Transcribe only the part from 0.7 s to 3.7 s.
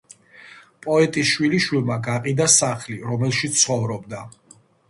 პოეტის შვილიშვილმა გაყიდა სახლი რომელშიც